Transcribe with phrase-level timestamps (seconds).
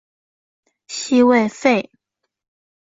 [0.87, 1.91] 西魏废。